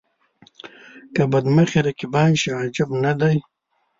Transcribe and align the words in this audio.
که 1.15 1.23
بد 1.31 1.45
مخي 1.55 1.79
رقیبان 1.87 2.31
شي 2.41 2.49
عجب 2.59 2.89
نه 3.03 3.13
دی. 3.19 3.37